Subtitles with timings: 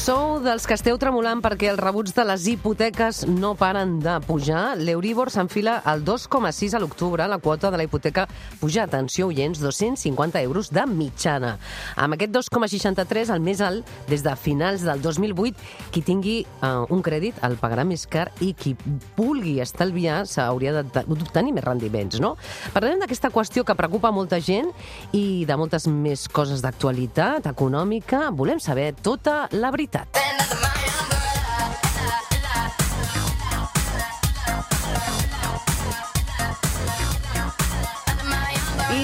[0.00, 4.78] Sou dels que esteu tremolant perquè els rebuts de les hipoteques no paren de pujar.
[4.80, 7.26] L'Euríbor s'enfila al 2,6 a l'octubre.
[7.28, 8.24] La quota de la hipoteca
[8.62, 11.50] puja, atenció, oients, 250 euros de mitjana.
[12.00, 17.04] Amb aquest 2,63, el més alt des de finals del 2008, qui tingui uh, un
[17.04, 18.72] crèdit el pagarà més car i qui
[19.18, 22.38] vulgui estalviar s'hauria d'obtenir més rendiments, no?
[22.72, 24.72] Parlem d'aquesta qüestió que preocupa molta gent
[25.12, 28.30] i de moltes més coses d'actualitat econòmica.
[28.32, 30.29] Volem saber tota la veritat veritat.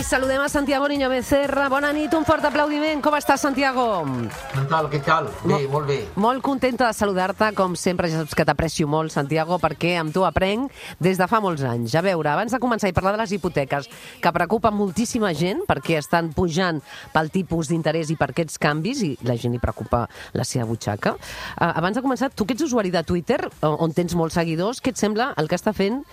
[0.06, 1.68] Saludem a Santiago Niño Becerra.
[1.68, 3.00] Bona nit, un fort aplaudiment.
[3.02, 4.04] Com estàs, Santiago?
[4.52, 5.26] Què tal, què tal?
[5.42, 5.96] Bé, Mo molt bé.
[6.14, 10.22] Molt contenta de saludar-te, com sempre, ja saps que t'aprecio molt, Santiago, perquè amb tu
[10.22, 10.70] aprenc
[11.02, 11.96] des de fa molts anys.
[11.98, 13.88] A veure, abans de començar i parlar de les hipoteques,
[14.22, 16.78] que preocupa moltíssima gent perquè estan pujant
[17.12, 20.04] pel tipus d'interès i per aquests canvis, i la gent li preocupa
[20.38, 21.16] la seva butxaca.
[21.56, 24.94] Uh, abans de començar, tu que ets usuari de Twitter, on tens molts seguidors, què
[24.94, 26.04] et sembla el que està fent?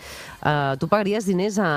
[0.42, 1.70] Uh, tu pagaries diners a,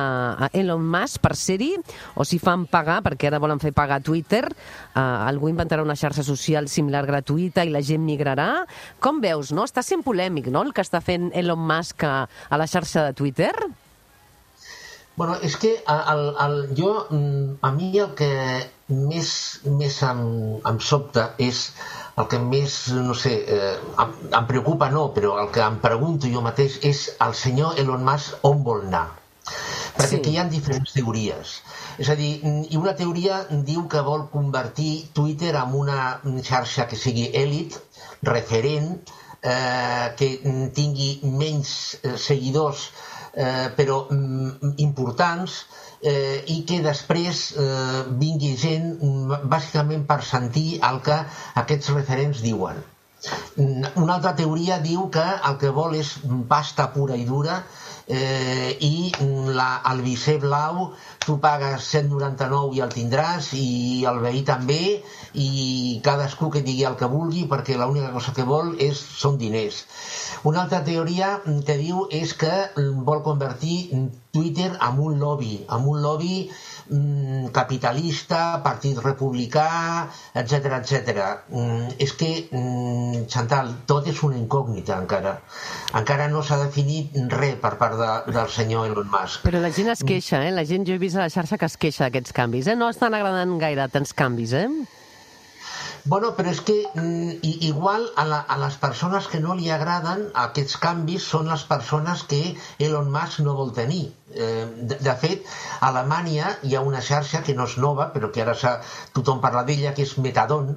[0.48, 1.74] a Elon Musk per ser-hi
[2.14, 6.22] o si fan pagar, perquè ara volen fer pagar Twitter, eh, algú inventarà una xarxa
[6.26, 8.66] social similar gratuïta i la gent migrarà.
[9.00, 9.66] Com veus, no?
[9.66, 13.18] Està sent polèmic, no?, el que està fent Elon Musk a, a la xarxa de
[13.18, 13.52] Twitter?
[15.16, 18.28] Bueno, és que el, el, jo, mm, a mi el que
[18.92, 19.30] més,
[19.64, 20.20] més em,
[20.70, 21.62] em sobta és
[22.20, 23.70] el que més, no sé, eh,
[24.04, 28.04] em, em preocupa no, però el que em pregunto jo mateix és el senyor Elon
[28.04, 29.06] Musk on vol anar.
[29.97, 30.20] Perquè sí.
[30.20, 31.56] aquí hi ha diferents teories.
[32.02, 36.00] És a dir, i una teoria diu que vol convertir Twitter en una
[36.44, 37.78] xarxa que sigui èlit,
[38.28, 38.91] referent,
[39.42, 40.30] eh, que
[40.77, 41.70] tingui menys
[42.03, 42.91] eh, seguidors
[43.37, 45.60] eh, però mm, importants
[46.00, 51.19] eh, i que després eh, vingui gent mm, bàsicament per sentir el que
[51.62, 52.84] aquests referents diuen.
[53.56, 56.12] Una altra teoria diu que el que vol és
[56.49, 59.12] pasta pura i dura eh, i
[59.56, 60.93] la, el vicer blau
[61.26, 64.81] tu pagues 199 i el tindràs i el veí també
[65.34, 65.48] i
[66.06, 69.82] cadascú que digui el que vulgui perquè l'única cosa que vol és, són diners.
[70.47, 72.54] Una altra teoria que diu és que
[73.10, 73.78] vol convertir
[74.37, 76.50] Twitter en un lobby, en un lobby
[76.91, 81.25] mm, capitalista, partit republicà, etc etc.
[81.48, 85.38] Mm, és que, mm, Chantal, tot és una incògnita encara.
[85.97, 89.47] Encara no s'ha definit res per part de, del senyor Elon Musk.
[89.47, 90.53] Però la gent es queixa, eh?
[90.53, 92.77] La gent, jo he vist a la xarxa que es queixa d'aquests canvis, eh?
[92.78, 94.69] No estan agradant gaire tants canvis, eh?
[96.06, 100.21] Bueno, però és que mm, igual a, la, a les persones que no li agraden
[100.43, 102.38] aquests canvis són les persones que
[102.78, 104.05] Elon Musk no vol tenir.
[104.31, 105.50] Eh, de, de fet,
[105.81, 108.55] a Alemanya hi ha una xarxa que no és nova, però que ara
[109.19, 110.76] tothom parla d'ella, que és Metadon,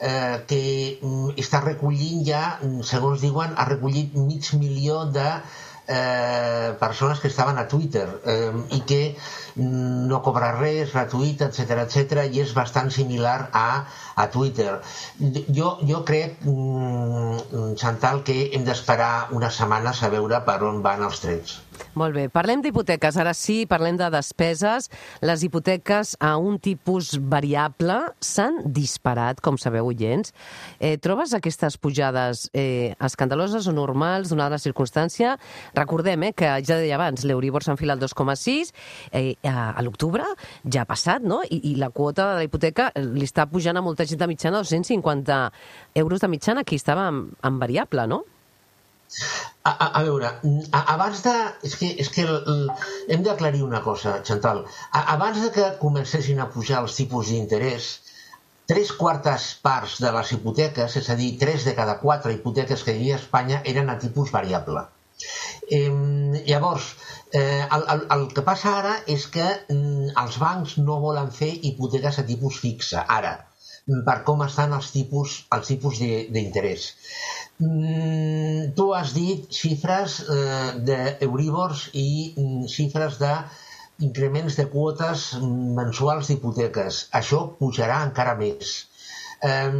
[0.00, 0.62] eh, que
[1.02, 5.28] mm, està recollint ja, mm, segons diuen, ha recollit mig milió de
[5.90, 9.00] eh, persones que estaven a Twitter eh, i que
[9.60, 13.66] no cobra res, gratuït, etc etc i és bastant similar a,
[14.14, 14.76] a Twitter.
[15.58, 21.08] Jo, jo crec, mm, Chantal, que hem d'esperar unes setmanes a veure per on van
[21.10, 21.58] els trets.
[21.98, 23.16] Molt bé, parlem d'hipoteques.
[23.20, 24.88] Ara sí, parlem de despeses.
[25.26, 30.34] Les hipoteques a un tipus variable s'han disparat, com sabeu, oients.
[30.78, 35.36] Eh, trobes aquestes pujades eh, escandaloses o normals, donada la circumstància?
[35.74, 38.72] Recordem eh, que, ja deia abans, l'Euribor s'enfila al 2,6,
[39.12, 40.26] eh, a, a l'octubre
[40.64, 41.42] ja ha passat, no?
[41.42, 44.62] I, I la quota de la hipoteca li està pujant a molta gent de mitjana
[44.62, 45.40] 250
[46.00, 48.24] euros de mitjana, aquí estava en, en variable, no?
[49.62, 50.28] A, a, a veure,
[50.72, 51.34] a, abans de...
[51.66, 52.62] És que, és que el, el,
[53.14, 54.62] hem d'aclarir una cosa, Chantal.
[54.92, 57.90] A, abans de que comencessin a pujar els tipus d'interès,
[58.70, 62.94] tres quartes parts de les hipoteques, és a dir, tres de cada quatre hipoteques que
[62.94, 64.86] hi havia a Espanya, eren a tipus variable.
[65.68, 65.90] Eh,
[66.46, 66.94] llavors,
[67.32, 71.52] eh, el, el, el que passa ara és que mm, els bancs no volen fer
[71.70, 73.36] hipoteques a tipus fixe, ara
[73.86, 76.86] per com estan els tipus, els tipus d'interès.
[77.60, 83.32] Mm, tu has dit xifres eh, d'Euribors i mm, xifres de
[84.06, 85.26] increments de quotes
[85.80, 87.02] mensuals d'hipoteques.
[87.20, 88.78] Això pujarà encara més.
[89.48, 89.72] Eh,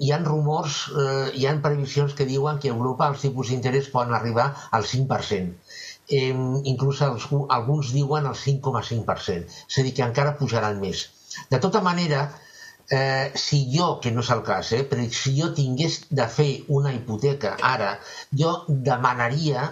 [0.00, 3.90] hi han rumors, eh, hi han previsions que diuen que a Europa els tipus d'interès
[3.94, 5.56] poden arribar al 5%.
[6.12, 6.32] Eh,
[6.68, 9.60] inclús els, alguns diuen el 5,5%.
[9.68, 11.06] És a dir, que encara pujaran més.
[11.52, 12.26] De tota manera,
[12.90, 16.50] eh, si jo, que no és el cas, eh, però si jo tingués de fer
[16.80, 17.96] una hipoteca ara,
[18.42, 19.66] jo demanaria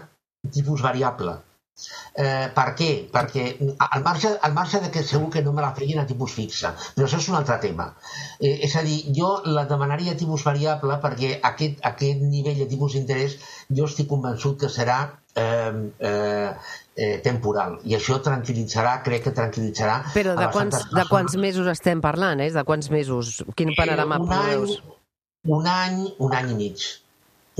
[0.57, 1.39] tipus variable.
[2.23, 2.89] Eh, per què?
[3.13, 3.45] Perquè
[3.87, 6.75] al marge, al marge de que segur que no me la feien a tipus fixa,
[6.97, 7.87] però això és un altre tema.
[8.41, 12.69] Eh, és a dir, jo la demanaria a tipus variable perquè aquest, aquest nivell de
[12.71, 13.37] tipus d'interès
[13.69, 15.01] jo estic convençut que serà
[15.37, 15.75] eh,
[16.11, 16.49] eh,
[16.97, 22.01] eh, temporal i això tranquil·litzarà, crec que tranquil·litzarà Però de quants, de quants mesos estem
[22.01, 22.49] parlant, eh?
[22.55, 23.43] De quants mesos?
[23.57, 24.67] Quin panorama eh, un any,
[25.45, 26.91] un any, un any i mig.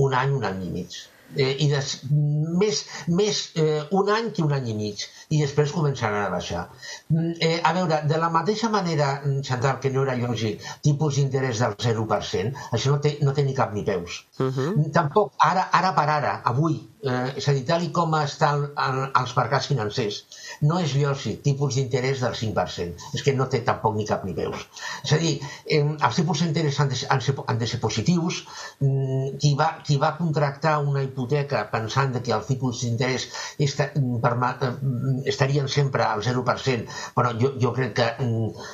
[0.01, 1.01] Un any, un any i mig
[1.35, 5.71] eh, i des, més, més eh, un any que un any i mig i després
[5.71, 6.67] començaran a baixar.
[7.09, 11.15] Mm, eh, a veure, de la mateixa manera, mm, Chantal, que no era lògic, tipus
[11.15, 14.25] d'interès del 0%, això no té, no té ni cap ni peus.
[14.39, 14.51] Uh Mhm.
[14.77, 14.91] -huh.
[14.91, 19.67] Tampoc, ara, ara per ara, avui, eh, és a dir, tal com estan els mercats
[19.71, 20.21] financers,
[20.67, 23.09] no és lògic tipus d'interès del 5%.
[23.17, 24.67] És que no té tampoc ni cap ni peus.
[25.03, 25.33] És a dir,
[25.65, 28.43] eh, els tipus d'interès han, han, han de ser positius.
[28.81, 33.27] Mm, qui, va, qui va contractar una hipoteca pensant que el tipus d'interès
[33.61, 38.67] mm, estarien sempre al 0%, però jo, jo crec que mm,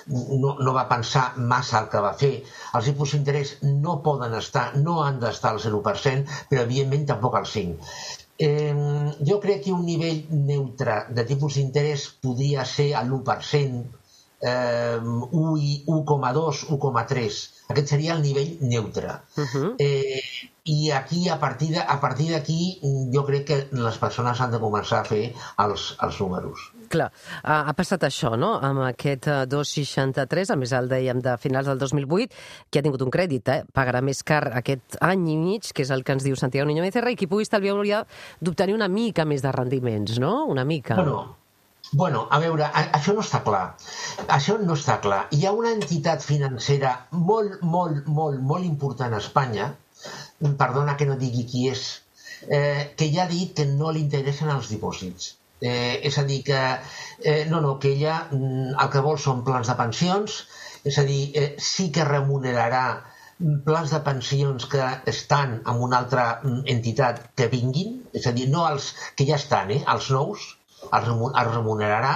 [0.44, 2.34] no, no va pensar massa el que va fer.
[2.78, 7.50] Els tipus d'interès no poden estar, no han d'estar al 0%, però evidentment tampoc al
[7.50, 8.17] 5%.
[8.38, 13.80] Eh, jo crec que un nivell neutre de tipus d'interès podria ser a l'1%,
[14.42, 17.39] eh, 1,2, 1,3.
[17.74, 19.22] Aquest seria el nivell neutre.
[19.38, 19.75] Uh -huh.
[19.80, 20.22] eh,
[20.63, 22.80] I aquí, a partir de, a partir d'aquí,
[23.13, 26.72] jo crec que les persones han de començar a fer els, els números.
[26.92, 27.10] Clar,
[27.44, 31.69] ha, ha passat això, no?, amb aquest uh, 2,63, a més el dèiem de finals
[31.72, 33.63] del 2008, que ha tingut un crèdit, eh?
[33.75, 36.86] pagarà més car aquest any i mig, que és el que ens diu Santiago Niño
[36.86, 38.04] Becerra, i qui pugui estalviar hauria
[38.42, 40.95] d'obtenir una mica més de rendiments, no?, una mica.
[41.00, 41.36] Bueno,
[41.92, 43.78] Bueno, a veure, això no està clar.
[44.36, 45.22] Això no està clar.
[45.31, 49.69] Hi ha una entitat financera molt, molt, molt, molt important a Espanya,
[50.60, 51.86] perdona que no digui qui és,
[52.50, 55.36] eh, que ja ha dit que no li interessen els dipòsits.
[55.62, 56.59] Eh, és a dir, que
[57.24, 60.42] eh, no, no, que ella mm, el que vol són plans de pensions,
[60.86, 62.83] és a dir, eh, sí que remunerarà
[63.65, 68.48] plans de pensions que estan en una altra mm, entitat que vinguin, és a dir,
[68.54, 70.54] no els que ja estan, eh, els nous,
[70.94, 72.12] els remunerarà,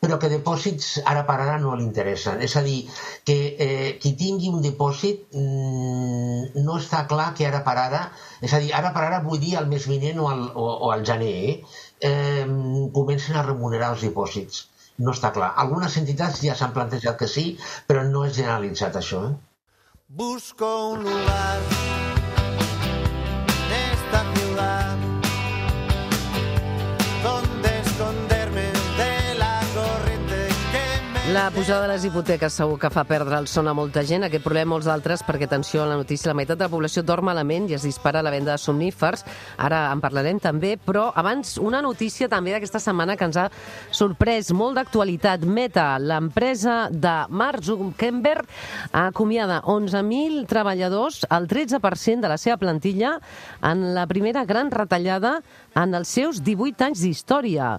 [0.00, 2.40] però que dipòsits ara per ara no li interessen.
[2.46, 2.84] És a dir,
[3.26, 3.36] que
[3.66, 8.04] eh, qui tingui un dipòsit mmm, no està clar que ara per ara,
[8.40, 10.92] és a dir, ara per ara vull dir el mes vinent o al, o, o
[10.94, 11.62] al gener, eh,
[12.00, 12.46] eh,
[12.94, 14.64] comencen a remunerar els dipòsits.
[14.98, 15.52] No està clar.
[15.58, 17.46] Algunes entitats ja s'han plantejat que sí,
[17.88, 19.24] però no és generalitzat això.
[19.30, 19.34] Eh?
[20.08, 22.13] Busco un lugar
[31.34, 34.44] La pujada de les hipoteques segur que fa perdre el son a molta gent, aquest
[34.44, 37.66] problema molts d'altres, perquè, atenció a la notícia, la meitat de la població dorm malament
[37.66, 39.24] i es dispara la venda de somnífers.
[39.58, 43.48] Ara en parlarem també, però abans una notícia també d'aquesta setmana que ens ha
[43.90, 45.42] sorprès molt d'actualitat.
[45.42, 48.46] Meta, l'empresa de Mark Zuckerberg,
[48.92, 53.16] acomiada 11.000 treballadors, el 13% de la seva plantilla,
[53.58, 55.40] en la primera gran retallada
[55.78, 57.70] en els seus 18 anys d'història.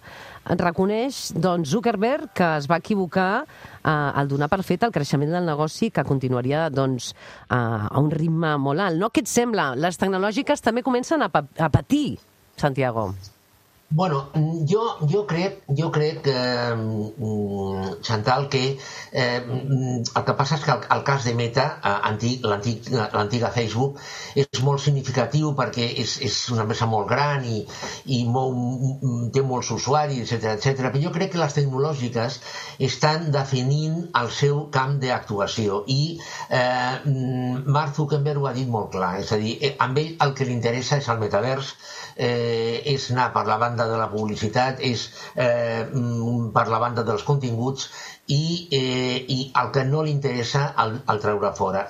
[0.62, 5.48] Reconeix doncs, Zuckerberg que es va equivocar eh, al donar per fet el creixement del
[5.48, 7.14] negoci que continuaria doncs,
[7.50, 9.02] eh, a un ritme molt alt.
[9.02, 9.12] No?
[9.12, 9.74] Què et sembla?
[9.80, 12.20] Les tecnològiques també comencen a, pa a patir,
[12.60, 13.12] Santiago.
[13.96, 14.30] Bueno,
[14.68, 16.36] jo, jo crec, jo crec que,
[16.76, 18.78] mm, Chantal, que
[19.14, 19.42] eh,
[20.16, 22.12] el que passa és que el, el cas de Meta, eh,
[23.14, 24.02] l'antiga Facebook,
[24.36, 27.62] és molt significatiu perquè és, és una empresa molt gran i,
[28.18, 28.52] i mou,
[29.32, 30.92] té molts usuaris, etc etc.
[30.92, 32.42] però jo crec que les tecnològiques
[32.90, 36.02] estan definint el seu camp d'actuació i
[36.50, 37.00] eh,
[37.64, 40.52] Mark Zuckerberg ho ha dit molt clar, és a dir, eh, amb ell el que
[40.52, 41.72] li interessa és el metavers,
[42.16, 45.86] eh, és anar per la banda de la publicitat, és eh,
[46.56, 47.90] per la banda dels continguts
[48.28, 48.44] i,
[48.80, 51.86] eh, i el que no li interessa el, el treure fora.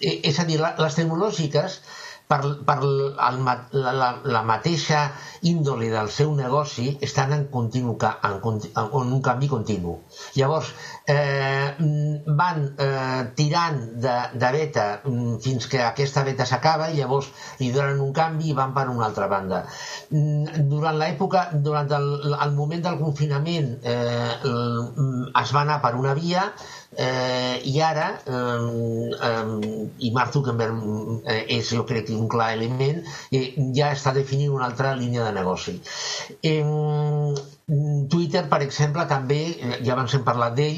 [0.00, 1.80] Eh, és a dir, la, les tecnològiques
[2.28, 5.02] per, per el, la, la, la mateixa
[5.46, 8.38] índole del seu negoci estan en, continu, en,
[8.76, 9.96] en un canvi continu.
[10.34, 10.72] Llavors,
[11.06, 11.74] eh,
[12.40, 14.86] van eh, tirant de, de beta
[15.42, 17.30] fins que aquesta beta s'acaba i llavors
[17.60, 19.62] li donen un canvi i van per una altra banda.
[20.10, 24.34] Durant l'època, durant el, el moment del confinament eh,
[25.42, 26.50] es va anar per una via
[26.96, 28.66] eh, i ara eh,
[29.28, 31.26] eh, i Mark Zuckerberg
[31.58, 35.78] és jo crec un clar element eh, ja està definint una altra línia de negoci.
[36.42, 36.62] Eh,
[37.66, 39.36] Twitter, per exemple, també,
[39.68, 40.76] eh, ja abans hem parlat d'ell,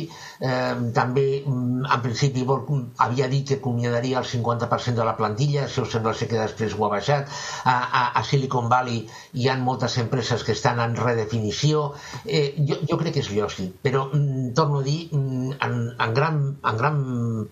[0.50, 2.62] eh, també mm, en principi vol,
[3.06, 6.86] havia dit que acomiadaria el 50% de la plantilla, això sembla ser que després ho
[6.86, 7.28] ha baixat.
[7.74, 9.04] A, a, a Silicon Valley
[9.34, 11.90] hi ha moltes empreses que estan en redefinició.
[12.24, 16.20] Eh, jo, jo crec que és lògic, però mm, torno a dir, mm, en, en,
[16.22, 17.02] gran, en gran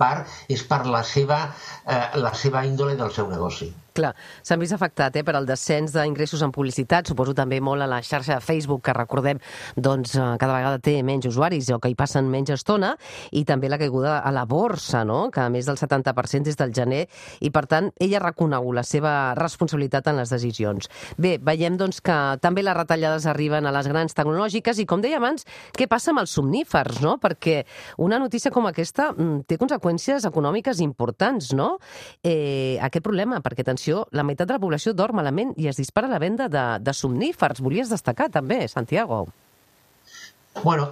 [0.00, 1.42] part és per la seva,
[1.84, 3.74] eh, la seva índole del seu negoci.
[3.96, 4.12] Clar,
[4.44, 8.02] s'han vist afectat eh, per al descens d'ingressos en publicitat, suposo també molt a la
[8.04, 9.40] xarxa de Facebook, que recordem
[9.72, 12.92] doncs, eh, cada vegada té menys usuaris o que hi passen menys estona,
[13.32, 15.30] i també la caiguda a la borsa, no?
[15.32, 17.06] que a més del 70% des del gener,
[17.40, 20.90] i per tant ella ha reconegut la seva responsabilitat en les decisions.
[21.16, 25.22] Bé, veiem doncs, que també les retallades arriben a les grans tecnològiques i, com deia
[25.22, 27.16] abans, què passa amb els somnífers, no?
[27.22, 27.62] perquè
[28.04, 31.76] una notícia com aquesta mm, té conseqüències econòmiques importants, no?
[32.20, 36.08] Eh, aquest problema, perquè atenció, la meitat de la població dorm malament i es dispara
[36.10, 37.60] la venda de, de somnífers.
[37.64, 39.26] Volies destacar també, Santiago.
[40.64, 40.86] Bueno,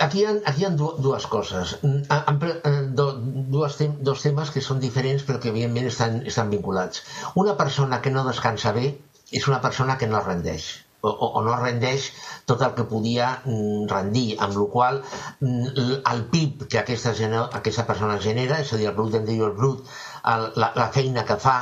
[0.00, 1.72] aquí hi ha, aquí hi ha du- dues coses.
[1.82, 7.02] Mm, pre- eh, dues dos temes que són diferents però que evidentment estan, estan vinculats.
[7.34, 8.92] Una persona que no descansa bé
[9.32, 10.70] és una persona que no rendeix
[11.02, 12.12] o, o, no rendeix
[12.46, 15.00] tot el que podia mm, rendir, amb la qual
[15.40, 17.10] mm, el PIB que aquesta,
[17.58, 19.82] aquesta persona genera, és a dir, el producte interior brut,
[20.30, 21.56] el, la, la feina que fa,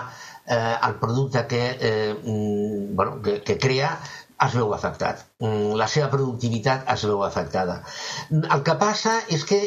[0.57, 3.93] eh, el producte que, eh, mm, bueno, que, que crea,
[4.45, 5.25] es veu afectat.
[5.45, 7.75] Mm, La seva productivitat es veu afectada.
[8.31, 9.59] Mm, El que passa és que,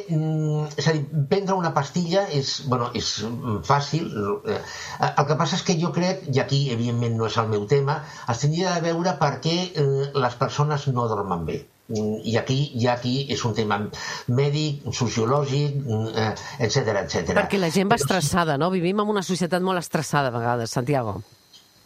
[0.81, 3.11] és a dir, prendre una pastilla és, bueno, és
[3.69, 4.09] fàcil.
[4.55, 4.61] eh,
[5.11, 7.99] El que passa és que jo crec, i aquí evidentment no és el meu tema,
[8.35, 11.61] es tindria de veure per què eh, les persones no dormen bé.
[11.89, 13.77] Mm, I aquí, i aquí és un tema
[14.31, 16.29] mèdic, sociològic, mm, eh,
[16.63, 17.35] etc etc.
[17.35, 18.71] Perquè la gent va estressada, no?
[18.71, 21.19] Vivim en una societat molt estressada a vegades, Santiago.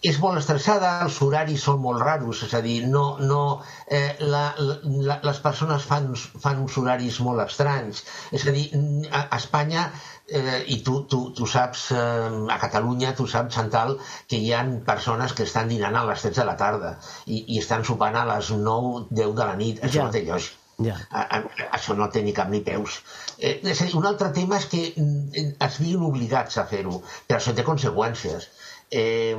[0.06, 4.44] És molt estressada, els horaris són molt raros, és a dir, no, no, eh, la,
[4.60, 8.04] la, les persones fan, fan uns horaris molt estranys.
[8.32, 8.68] És a dir,
[9.10, 9.88] a, a Espanya,
[10.30, 13.98] eh, i tu, tu, tu saps, eh, a Catalunya, tu saps, Chantal,
[14.30, 16.94] que hi ha persones que estan dinant a les 13 de la tarda
[17.26, 19.82] i, i estan sopant a les 9, 10 de la nit.
[19.84, 20.08] Això Ja.
[20.08, 20.54] no té lògic.
[20.86, 20.94] Ja.
[21.10, 23.00] A- a- Això no té ni cap ni peus.
[23.40, 27.02] Eh, és a dir, un altre tema és que mm, es viguin obligats a fer-ho,
[27.26, 28.46] però això té conseqüències.
[28.90, 29.36] Eh,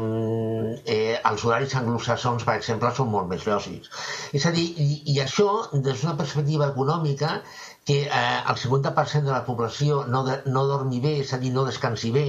[0.84, 3.88] eh, els horaris anglosaxons, per exemple, són molt més lògics.
[4.36, 7.38] És a dir, i, i això, des d'una perspectiva econòmica,
[7.88, 11.54] que eh, el 50% de la població no, de, no dormi bé, és a dir,
[11.54, 12.26] no descansi bé,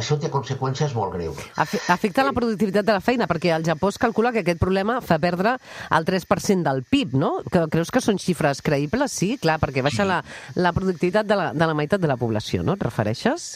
[0.00, 1.42] això té conseqüències molt greus.
[1.60, 5.02] Afe- Afecta la productivitat de la feina, perquè el Japó es calcula que aquest problema
[5.04, 5.58] fa perdre
[5.92, 7.34] el 3% del PIB, no?
[7.52, 9.12] Que, creus que són xifres creïbles?
[9.12, 10.22] Sí, clar, perquè baixa la,
[10.56, 12.78] la productivitat de la, de la meitat de la població, no?
[12.80, 13.52] Et refereixes?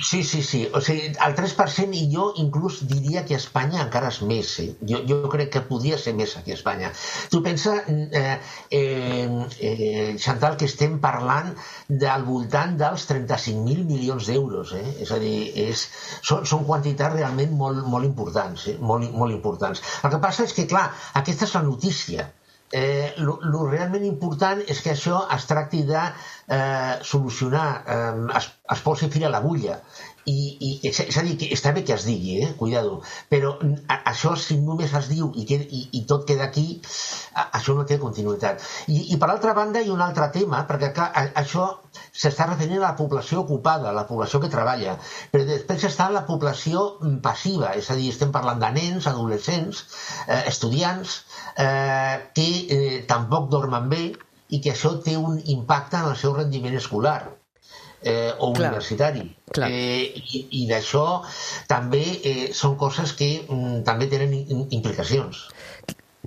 [0.00, 0.70] Sí, sí, sí.
[0.72, 4.52] O sigui, el 3% i jo inclús diria que Espanya encara és més.
[4.62, 4.68] Eh?
[4.90, 6.92] Jo, jo crec que podria ser més aquí a Espanya.
[7.32, 8.36] Tu pensa, eh,
[8.78, 9.26] eh,
[9.58, 11.50] eh, Chantal, que estem parlant
[11.88, 14.76] del voltant dels 35.000 milions d'euros.
[14.78, 14.86] Eh?
[15.02, 15.36] És a dir,
[15.66, 15.88] és,
[16.22, 18.68] són, són quantitats realment molt, molt importants.
[18.70, 18.78] Eh?
[18.78, 19.82] Molt, molt importants.
[20.04, 22.30] El que passa és que, clar, aquesta és la notícia.
[22.70, 28.82] Eh, lo, realment important és que això es tracti de eh, solucionar, eh, es, es
[28.84, 29.78] posi fil a l'agulla.
[30.28, 32.48] I, i és, a dir, que està bé que es digui, eh?
[32.58, 32.98] cuidado,
[33.32, 33.54] però
[33.96, 36.66] això si només es diu i, que, i, i tot queda aquí,
[37.44, 38.64] això no té continuïtat.
[38.92, 41.08] I, I per altra banda hi ha un altre tema, perquè clar,
[41.42, 41.68] això
[42.12, 44.98] s'està referint a la població ocupada, a la població que treballa,
[45.32, 49.84] però després està la població mm, passiva, és a dir, estem parlant de nens, adolescents,
[50.26, 51.20] eh, estudiants,
[51.56, 54.04] eh, que eh, tampoc dormen bé
[54.48, 57.20] i que això té un impacte en el seu rendiment escolar
[58.02, 58.68] eh, o Clar.
[58.68, 59.24] universitari.
[59.52, 59.70] Clar.
[59.70, 61.04] Eh, I i d'això
[61.66, 65.46] també eh, són coses que mm, també tenen im- implicacions.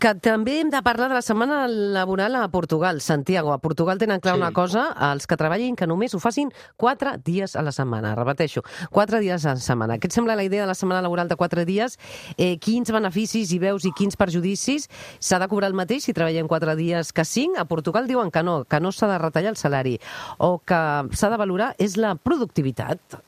[0.02, 3.52] Que també hem de parlar de la setmana laboral a Portugal, Santiago.
[3.54, 4.40] A Portugal tenen clar Sí.
[4.42, 8.16] una cosa, els que treballin que només ho facin quatre dies a la setmana.
[8.16, 10.00] Repeteixo, quatre dies a la setmana.
[10.00, 12.00] Què et sembla la idea de la setmana laboral de quatre dies?
[12.36, 14.90] Eh, quins beneficis hi veus i quins perjudicis?
[15.20, 17.60] S'ha de cobrar el mateix si treballem quatre dies que cinc?
[17.60, 20.00] A Portugal diuen que no, que no s'ha de retallar el salari
[20.40, 23.22] o que s'ha de valorar és la productivitat.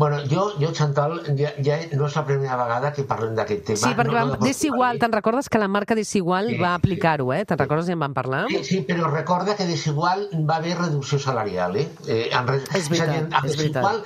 [0.00, 3.80] Bueno, jo, jo Chantal, ja, ja no és la primera vegada que parlem d'aquest tema.
[3.82, 7.42] Sí, perquè no, vam, Desigual, te'n recordes que la marca Desigual Sí, va aplicar-ho, eh?
[7.44, 8.46] Te'n recordes i en vam parlar?
[8.48, 11.84] Sí, sí, però recorda que Desigual va haver reducció salarial, eh?
[12.08, 12.48] eh en.
[12.80, 14.00] És veritat, és Desigual,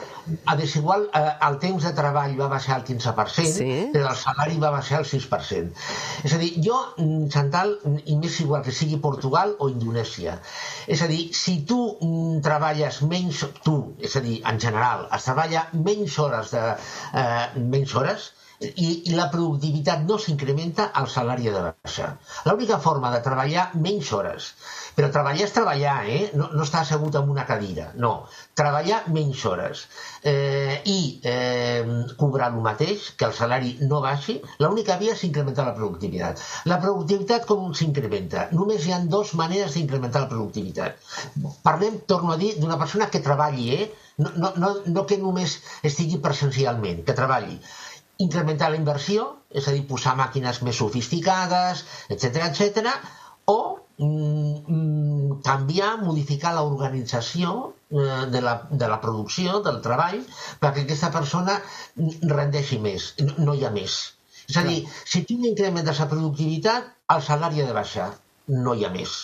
[0.47, 3.89] a Desigual eh, el temps de treball va baixar al 15%, Sí.
[3.95, 5.73] però el salari va baixar al 6%.
[6.25, 10.39] És a dir, jo, mm, Chantal, mm, i m'és igual que sigui Portugal o Indonèsia,
[10.87, 15.29] és a dir, si tu mm, treballes menys, tu, és a dir, en general, es
[15.29, 16.65] treballa menys hores de,
[17.25, 22.11] eh, menys hores, i, i la productivitat no s'incrementa, el salari ha de baixar.
[22.49, 24.53] L'única forma de treballar menys hores,
[24.95, 26.21] però treballar és treballar, eh?
[26.39, 28.13] no, no estar assegut en una cadira, no,
[28.59, 29.85] treballar menys hores
[30.23, 30.99] eh, i
[31.31, 31.83] eh,
[32.21, 36.43] cobrar el mateix, que el salari no baixi, l'única via és incrementar la productivitat.
[36.71, 38.49] La productivitat com s'incrementa?
[38.55, 41.03] Només hi ha dues maneres d'incrementar la productivitat.
[41.67, 43.91] Parlem, torno a dir, d'una persona que treballi, eh?
[44.19, 47.59] no, no, no, no que només estigui presencialment, que treballi
[48.23, 51.83] incrementar la inversió, és a dir, posar màquines més sofisticades,
[52.15, 52.93] etc etc,
[53.51, 53.59] o
[53.99, 57.53] canviar, modificar l'organització
[57.91, 60.21] eh, de, la, de la producció, del treball,
[60.61, 61.61] perquè aquesta persona
[62.35, 64.01] rendeixi més, no, hi ha més.
[64.49, 68.11] És a dir, si tu incrementes la productivitat, el salari ha de baixar,
[68.49, 69.21] no hi ha més.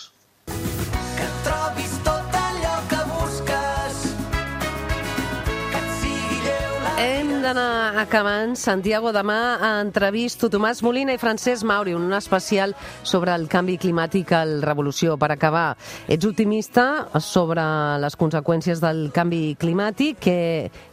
[7.01, 8.51] Hem d'anar acabant.
[8.53, 14.59] Santiago, demà entrevisto Tomàs Molina i Francesc Mauri, un especial sobre el canvi climàtic al
[14.61, 15.15] Revolució.
[15.17, 15.63] Per acabar,
[16.05, 16.85] ets optimista
[17.17, 17.63] sobre
[18.03, 20.21] les conseqüències del canvi climàtic?
[20.21, 20.37] Què,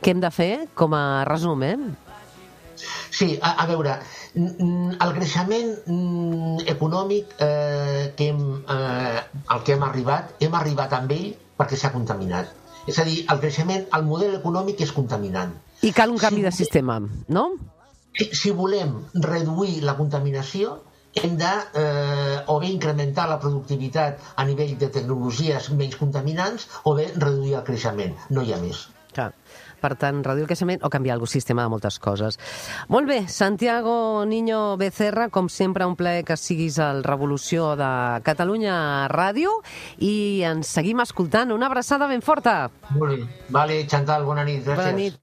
[0.00, 1.76] què hem de fer com a resum, eh?
[3.10, 4.00] Sí, a, a veure,
[4.40, 11.12] el creixement mm, econòmic eh, que hem, eh, al que hem arribat, hem arribat amb
[11.20, 12.56] ell perquè s'ha contaminat.
[12.88, 15.58] És a dir, el creixement, el model econòmic és contaminant.
[15.82, 17.52] I cal un canvi de sistema, no?
[18.14, 20.82] Si- Si volem reduir la contaminació,
[21.14, 26.94] hem de eh, o bé incrementar la productivitat a nivell de tecnologies menys contaminants o
[26.94, 28.14] bé reduir el creixement.
[28.30, 28.88] No hi ha més.
[29.14, 29.32] Clar.
[29.78, 32.36] Per tant, reduir el creixement o canviar el sistema de moltes coses.
[32.88, 39.06] Molt bé, Santiago Niño Becerra, com sempre, un plaer que siguis al Revolució de Catalunya
[39.06, 39.52] Ràdio
[40.02, 41.52] i ens seguim escoltant.
[41.54, 42.70] Una abraçada ben forta.
[42.90, 43.28] Molt bé.
[43.50, 44.64] Vale, Chantal, bona nit.
[44.66, 44.76] Gràcies.
[44.76, 45.14] Bona nit.